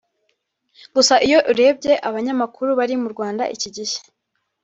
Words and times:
Gusa 0.95 1.15
iyo 1.27 1.39
urebye 1.51 1.93
abanyamakuru 2.07 2.69
bari 2.79 2.95
mu 3.01 3.07
rwanda 3.13 3.43
iki 3.55 3.69
gihe 3.75 3.97